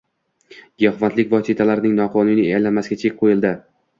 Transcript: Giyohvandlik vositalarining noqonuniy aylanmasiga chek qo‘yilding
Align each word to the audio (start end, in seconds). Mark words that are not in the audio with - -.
Giyohvandlik 0.83 1.29
vositalarining 1.33 1.95
noqonuniy 2.01 2.49
aylanmasiga 2.55 3.01
chek 3.05 3.17
qo‘yilding 3.23 3.63